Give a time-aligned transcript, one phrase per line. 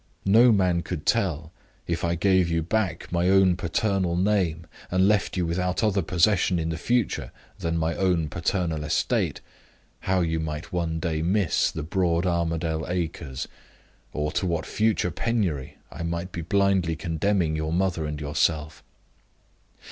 [0.25, 1.51] No man could tell
[1.85, 6.57] if I gave you back my own paternal name, and left you without other provision
[6.57, 9.41] in the future than my own paternal estate
[9.99, 13.47] how you might one day miss the broad Armadale acres,
[14.11, 18.81] or to what future penury I might be blindly condemning your mother and yourself.